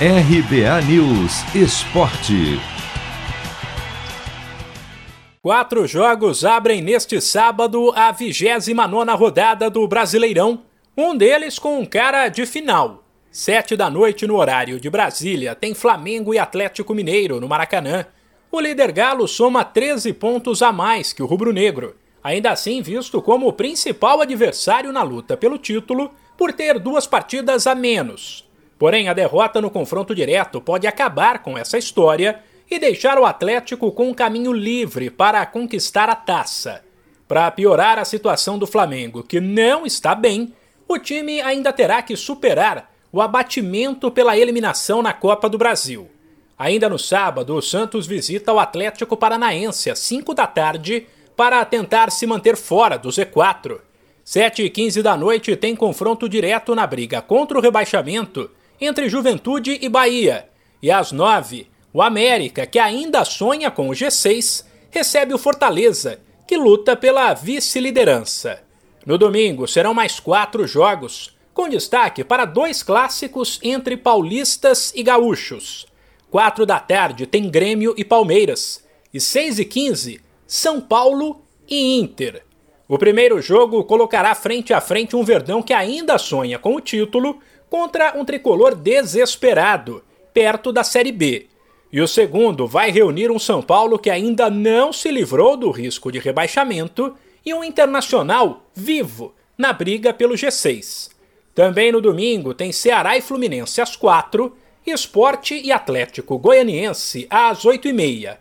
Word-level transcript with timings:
RBA 0.00 0.82
News 0.88 1.54
Esporte. 1.54 2.58
Quatro 5.40 5.86
jogos 5.86 6.44
abrem 6.44 6.82
neste 6.82 7.20
sábado 7.20 7.92
a 7.94 8.10
29 8.10 9.12
rodada 9.12 9.70
do 9.70 9.86
Brasileirão. 9.86 10.64
Um 10.96 11.16
deles 11.16 11.60
com 11.60 11.78
um 11.78 11.86
cara 11.86 12.28
de 12.28 12.44
final. 12.44 13.04
Sete 13.30 13.76
da 13.76 13.88
noite 13.88 14.26
no 14.26 14.34
horário 14.34 14.80
de 14.80 14.90
Brasília, 14.90 15.54
tem 15.54 15.74
Flamengo 15.74 16.34
e 16.34 16.40
Atlético 16.40 16.92
Mineiro 16.92 17.40
no 17.40 17.48
Maracanã. 17.48 18.04
O 18.50 18.58
líder 18.58 18.90
Galo 18.90 19.28
soma 19.28 19.64
13 19.64 20.12
pontos 20.14 20.60
a 20.60 20.72
mais 20.72 21.12
que 21.12 21.22
o 21.22 21.26
rubro-negro, 21.26 21.94
ainda 22.20 22.50
assim 22.50 22.82
visto 22.82 23.22
como 23.22 23.46
o 23.46 23.52
principal 23.52 24.20
adversário 24.20 24.92
na 24.92 25.04
luta 25.04 25.36
pelo 25.36 25.56
título 25.56 26.10
por 26.36 26.52
ter 26.52 26.80
duas 26.80 27.06
partidas 27.06 27.68
a 27.68 27.76
menos. 27.76 28.43
Porém, 28.78 29.08
a 29.08 29.12
derrota 29.12 29.60
no 29.60 29.70
confronto 29.70 30.14
direto 30.14 30.60
pode 30.60 30.86
acabar 30.86 31.42
com 31.42 31.56
essa 31.56 31.78
história 31.78 32.40
e 32.70 32.78
deixar 32.78 33.18
o 33.18 33.24
Atlético 33.24 33.92
com 33.92 34.08
um 34.08 34.14
caminho 34.14 34.52
livre 34.52 35.10
para 35.10 35.44
conquistar 35.46 36.08
a 36.08 36.14
taça. 36.14 36.82
Para 37.28 37.50
piorar 37.50 37.98
a 37.98 38.04
situação 38.04 38.58
do 38.58 38.66
Flamengo, 38.66 39.22
que 39.22 39.40
não 39.40 39.86
está 39.86 40.14
bem, 40.14 40.52
o 40.88 40.98
time 40.98 41.40
ainda 41.40 41.72
terá 41.72 42.02
que 42.02 42.16
superar 42.16 42.92
o 43.10 43.22
abatimento 43.22 44.10
pela 44.10 44.36
eliminação 44.36 45.02
na 45.02 45.12
Copa 45.12 45.48
do 45.48 45.56
Brasil. 45.56 46.10
Ainda 46.58 46.88
no 46.88 46.98
sábado, 46.98 47.54
o 47.54 47.62
Santos 47.62 48.06
visita 48.06 48.52
o 48.52 48.58
Atlético 48.58 49.16
Paranaense 49.16 49.90
às 49.90 49.98
5 50.00 50.34
da 50.34 50.46
tarde 50.46 51.06
para 51.36 51.64
tentar 51.64 52.10
se 52.10 52.26
manter 52.26 52.56
fora 52.56 52.96
do 52.96 53.08
Z4. 53.08 53.80
7 54.24 54.62
e 54.62 54.70
15 54.70 55.02
da 55.02 55.16
noite 55.16 55.54
tem 55.56 55.76
confronto 55.76 56.28
direto 56.28 56.74
na 56.74 56.86
briga 56.86 57.20
contra 57.20 57.58
o 57.58 57.60
rebaixamento 57.60 58.50
entre 58.84 59.08
Juventude 59.08 59.78
e 59.80 59.88
Bahia. 59.88 60.48
E 60.82 60.90
às 60.90 61.12
9, 61.12 61.66
o 61.92 62.02
América, 62.02 62.66
que 62.66 62.78
ainda 62.78 63.24
sonha 63.24 63.70
com 63.70 63.88
o 63.88 63.92
G6, 63.92 64.64
recebe 64.90 65.32
o 65.32 65.38
Fortaleza, 65.38 66.20
que 66.46 66.56
luta 66.56 66.96
pela 66.96 67.32
vice-liderança. 67.34 68.62
No 69.06 69.18
domingo 69.18 69.66
serão 69.66 69.94
mais 69.94 70.18
quatro 70.18 70.66
jogos, 70.66 71.34
com 71.52 71.68
destaque 71.68 72.24
para 72.24 72.44
dois 72.44 72.82
clássicos 72.82 73.60
entre 73.62 73.96
paulistas 73.96 74.92
e 74.94 75.02
gaúchos. 75.02 75.86
4 76.30 76.66
da 76.66 76.80
tarde 76.80 77.26
tem 77.26 77.48
Grêmio 77.48 77.94
e 77.96 78.04
Palmeiras. 78.04 78.84
E 79.12 79.20
6 79.20 79.60
e 79.60 79.64
15, 79.64 80.20
São 80.46 80.80
Paulo 80.80 81.42
e 81.68 81.96
Inter. 82.00 82.42
O 82.88 82.98
primeiro 82.98 83.40
jogo 83.40 83.84
colocará 83.84 84.34
frente 84.34 84.74
a 84.74 84.80
frente 84.80 85.14
um 85.14 85.22
Verdão 85.22 85.62
que 85.62 85.72
ainda 85.72 86.18
sonha 86.18 86.58
com 86.58 86.74
o 86.74 86.80
título 86.80 87.38
contra 87.74 88.16
um 88.16 88.24
tricolor 88.24 88.72
desesperado, 88.76 90.04
perto 90.32 90.72
da 90.72 90.84
Série 90.84 91.10
B. 91.10 91.48
E 91.92 92.00
o 92.00 92.06
segundo 92.06 92.68
vai 92.68 92.92
reunir 92.92 93.32
um 93.32 93.38
São 93.40 93.60
Paulo 93.60 93.98
que 93.98 94.08
ainda 94.08 94.48
não 94.48 94.92
se 94.92 95.10
livrou 95.10 95.56
do 95.56 95.72
risco 95.72 96.12
de 96.12 96.20
rebaixamento 96.20 97.16
e 97.44 97.52
um 97.52 97.64
Internacional 97.64 98.62
vivo 98.72 99.34
na 99.58 99.72
briga 99.72 100.14
pelo 100.14 100.36
G6. 100.36 101.10
Também 101.52 101.90
no 101.90 102.00
domingo 102.00 102.54
tem 102.54 102.70
Ceará 102.70 103.16
e 103.16 103.20
Fluminense 103.20 103.80
às 103.80 103.96
4, 103.96 104.56
Esporte 104.86 105.60
e 105.60 105.72
Atlético 105.72 106.38
Goianiense 106.38 107.26
às 107.28 107.64
8h30. 107.64 108.36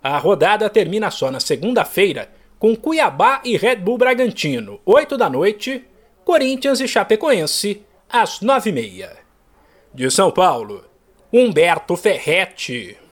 A 0.00 0.16
rodada 0.16 0.70
termina 0.70 1.10
só 1.10 1.28
na 1.28 1.40
segunda-feira 1.40 2.30
com 2.56 2.76
Cuiabá 2.76 3.40
e 3.44 3.56
Red 3.56 3.78
Bull 3.78 3.98
Bragantino, 3.98 4.80
8 4.86 5.18
da 5.18 5.28
noite, 5.28 5.84
Corinthians 6.24 6.78
e 6.78 6.86
Chapecoense 6.86 7.84
às 8.08 8.40
9h30. 8.40 9.08
De 9.94 10.10
São 10.10 10.30
Paulo, 10.30 10.84
Humberto 11.32 11.96
Ferretti. 11.96 12.96